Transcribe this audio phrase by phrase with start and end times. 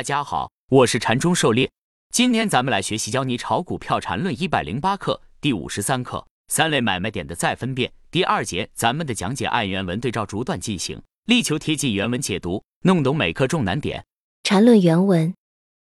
[0.00, 1.70] 大家好，我是禅中狩猎。
[2.10, 7.92] 今天咱们来学习教你炒股票禅论一百零八课第五十三课三类买卖点的再分辨。
[8.10, 14.06] 第二节咱们的讲解按原文对照逐段进行，力求贴近原文解读，弄懂每课重难点。
[14.42, 15.34] 禅论原文。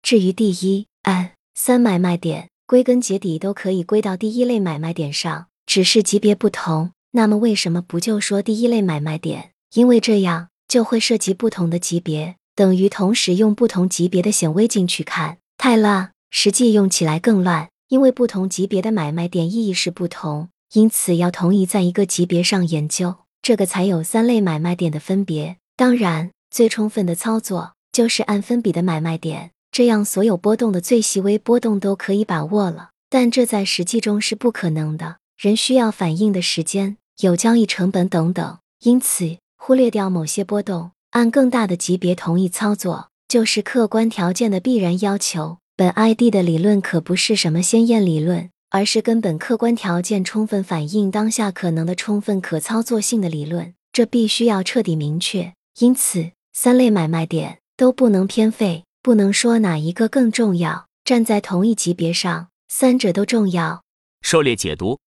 [0.00, 6.92] 至于第一、按、三买卖点，归根结底都可以归到第一类买卖点上，只是级别不同。
[7.10, 9.50] 那么为什么不就说第一类买卖点？
[9.74, 12.36] 因为这样就会涉及不同的级别。
[12.58, 17.68] 等于同时用不同级别的显微镜去看，太乱，实际用起来更乱。
[17.86, 25.58] 因为不同级别的买卖点意义是不同，因此要统一在一个级别上研究，这个才有三类买卖点的分别。
[25.76, 32.90] 当然，最充分的操作就是按分比的买卖点，这样所有波动的最细微波动都可以把握了。
[33.08, 40.90] 但这在实际中是不可能的，人需要反应的时间、有交易成本等等，因此忽略掉某些波动。
[41.18, 45.58] 按更大的级别同意操作，就是客观条件的必然要求。
[45.74, 53.74] 本 ID 的理论可不是什么鲜艳理论，而是根本客观条件充分反映当下可能的充分可操作性的理论。
[53.92, 55.52] 这必须要彻底明确。
[55.80, 60.86] 因此，三类买卖点都不能偏废，不能说哪一个更重要。
[61.04, 63.82] 站在同一级别上，三者都重要。
[64.22, 65.00] 狩猎解读：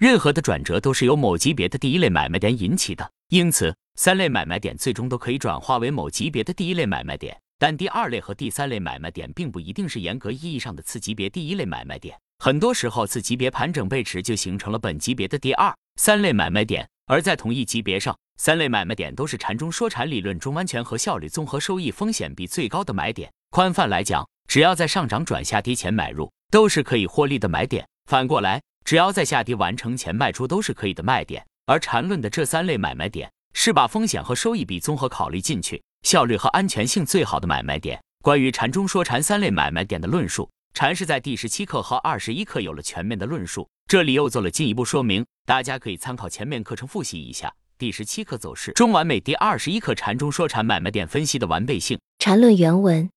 [0.00, 3.74] 任何的转折都是由某级别的第一类买卖点引起的，因此。
[3.98, 12.16] 三类买卖点最终都可以转化为某级别的第一类买卖点，但第二类和第三类买卖点并不一定是严格意义上的次级别第一类买卖点。
[12.38, 16.88] 很多时候，次级别盘整背驰就形成了本级别的第二、三类买卖点。
[17.06, 23.28] 而在同一级别上，三类买卖点都是禅中说禅理论中安全和效率综合收益风险比最高的买点。
[23.50, 31.44] 宽泛来讲，只要在上涨转下跌前买入，都是可以获利的买点；反过来，只要在下跌完成前卖出，都是可以的卖点。
[31.66, 33.28] 而禅论的这三类买卖点。
[33.52, 38.00] 是把风险和收益比综合考虑进去，效率和安全性最好的买卖点。
[38.22, 47.52] 关于禅中说禅三类买卖点的论述，禅是在第十七课和二十一课有了全面的论述，这里又做了进一步说明，大家可以参考前面课程复习一下。
[47.78, 51.98] 第十七课走势中完美，第二十一课禅中说禅买卖点分析的完备性。
[52.18, 53.08] 禅论原文：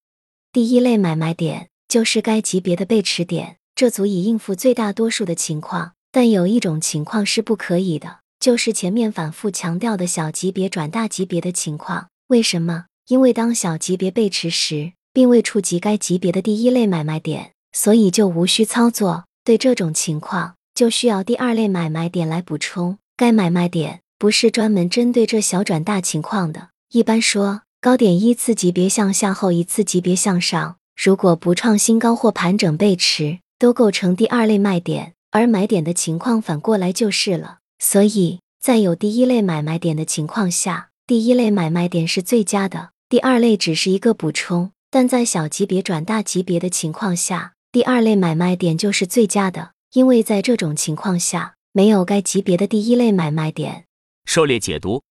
[0.53, 8.21] 第一类买卖点就是该级别的背驰点，这足以应付最大多数的情况，但有一种情况是不可以的。
[8.41, 12.85] 就是前面反复强调的小级别转大级别的情况，为什么？
[13.07, 19.25] 因为当小级别背驰时，并未触及该级别的第一类买卖点，所以就无需操作。
[19.44, 22.97] 对这种情况，就需要第二类买卖点来补充。
[23.16, 26.69] 该买卖点不是专门针对这小转大情况的。
[26.91, 35.13] 一般说，高点依次级别向下后一次级别向上，如果不创新高或盘整背驰，都构成第二类卖点。
[35.30, 37.59] 而买点的情况反过来就是了。
[37.81, 44.72] 所以在有第一类买卖点的情况下，第一类买卖点是最佳的，第二类只是一个补充。
[44.92, 53.86] 但在小级别转大级别的情况下，第二类买卖点就是最佳的，因为在这种情况下没有该级别的第一类买卖点。
[54.25, 55.02] 狩猎解读：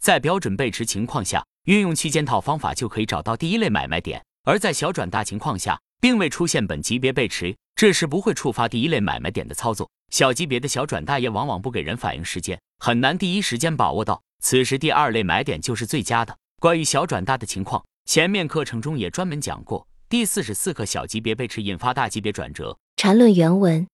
[0.00, 9.88] 在标准背驰情况下，运用区间套方法就可以找到第一类买卖点；而在小转大情况下，并未出现本级别背驰，这时不会触发第一类买卖点的操作。
[10.10, 14.22] 小级别的小转大也往往不给人反应时间，很难第一时间把握到。
[14.42, 16.36] 此时第二类买点就是最佳的。
[16.60, 19.86] 关于小转大的情况，前面课程中也专门讲过。
[20.08, 22.78] 第四十四课小级别背驰引发大级别转折。
[22.96, 23.86] 缠论原文：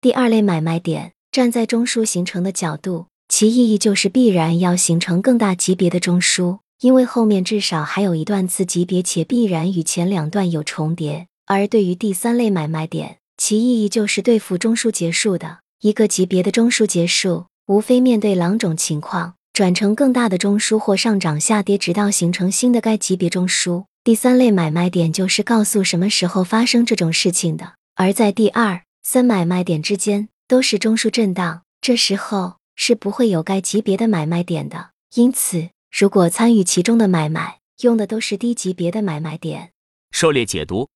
[0.00, 11.28] 第二类买卖点站在中枢形成的角度，其意义就是必然要形成更大级别的中枢，因为后面至少还有一段次级别，且必然与前两段有重叠。
[11.46, 23.86] 而对于第三类买卖点，其意义就是对付中枢结束的一个级别的中枢结束，无非面对两种情况：转成更大的中枢或上涨下跌，直到形成新的该级别中枢。
[24.04, 27.72] 第三类买卖点就是告诉什么时候发生这种事情的。
[27.96, 34.90] 而在第二、三买卖点之间都是中枢震荡，这时候是不会有该级别的买卖点的。
[35.16, 39.72] 因此，如果参与其中的买卖用的都是低级别的买卖点，
[40.12, 40.91] 狩猎解读。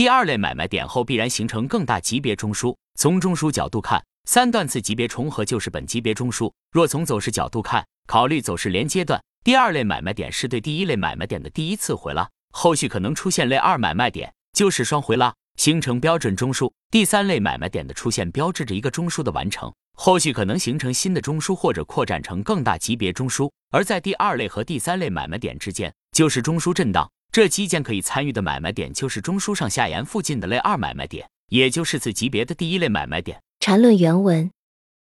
[0.00, 2.74] 第二类买卖点后必然形成更大级别中枢。
[2.98, 6.50] 从中枢角度看，三段次级别重合就是本级别中枢。
[6.72, 16.72] 若从走势角度看，考虑走势连接段，第二类买卖点是对第一类买卖点的第一次回拉，后续可能出现类二买卖点，就是双回拉，形成标准中枢。
[16.90, 23.50] 第三类买卖点的出现标志着一个中枢的完成，后续可能形成新的中枢或者扩展成更大级别中枢。
[23.70, 27.06] 而在第二类和第三类买卖点之间，就是中枢震荡。
[27.32, 33.40] 这期间可以参与的买卖点就是中枢上下沿附近的类二买卖点，也就是此级别的第一类买卖点。
[33.60, 34.50] 缠论原文：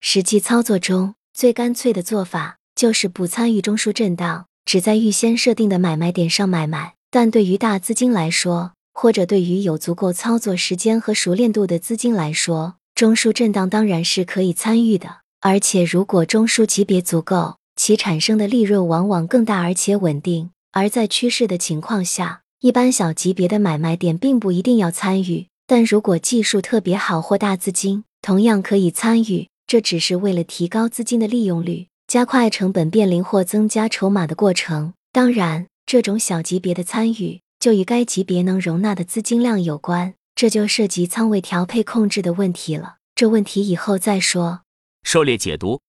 [0.02, 6.96] 实际操作中最干脆的做法就是不参与中枢震荡，只在预先设定的买卖点上买卖。
[7.10, 15.20] 但对于大资金来说，或者对于有足够操作时间和熟练度的资金来说，中枢震荡当然是可以参与的。
[15.40, 20.52] 而且，如果中枢级别足够，其产生的利润往往更大而且稳定。
[20.72, 25.48] 而在趋势的情况下，一般小级别的买卖点并不一定要参与。
[25.66, 29.50] 但如果技术特别好或大资金，同样可以参与。
[29.68, 34.94] 这只是为了提高资金的利用率，加快成本变零或增加筹码的过程。
[35.12, 37.42] 当然，这种小级别的参与。
[37.60, 42.96] 就与该级别能容纳的资金量有关，这就涉及仓位调配控制的问题了。
[43.14, 44.62] 这问题以后再说。
[45.04, 45.82] 狩猎解读，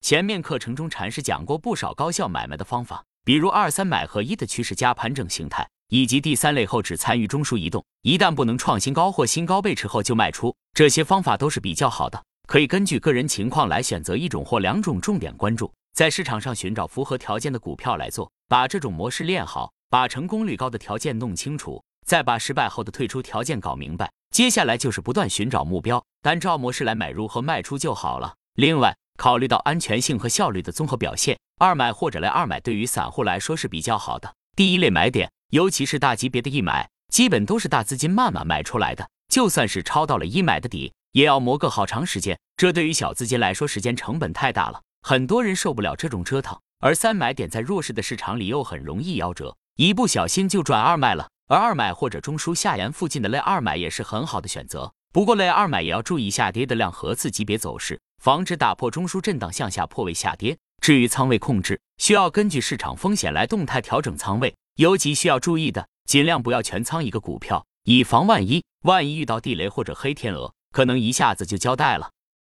[0.00, 10.54] 前面课程中禅师讲过不少高效买卖的方法，比如二三买合一的趋势加盘整形态，以及第三类后只参与中枢移动，一旦不能创新高或新高被持后就卖出。
[10.74, 19.72] 这些方法都是比较好的，可以根据个人情况来选择一种或两种，重点关注在市场上寻找符合条件的股票来做，把这种模式练好。
[19.88, 28.34] 把成功率高的条件弄清楚，再把失败后的退出条件搞明白，接下来就是不断寻找目标，按照模式来买入和卖出就好了。
[28.54, 46.58] 另外，考虑到安全性和效率的综合表现，二买或者类二买对于散户来说是比较好的第一类买点，尤其是大级别的一买，基本都是大资金慢慢买出来的，就算是抄到了一买的底，也要磨个好长时间，这对于小资金来说时间成本太大了，很多人受不了这种折腾。
[46.80, 49.54] 而三买点在弱势的市场里又很容易夭折。
[49.76, 54.92] 一不小心就转二买了，而二买或者中枢下沿附近的类二买也是很好的选择。
[55.12, 60.56] 不过类二买也要注意下跌的量和次级别走势，防止打破中枢震荡向下破位下跌。
[60.80, 64.54] 至于仓位控制，需要根据市场风险来动态调整仓位。
[64.76, 68.62] 尤其需要注意的，尽量不要全仓一个股票，以防万一。
[68.84, 72.11] 万一遇到地雷或者黑天鹅，可能一下子就交代了。